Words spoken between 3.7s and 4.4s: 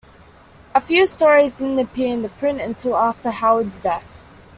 death.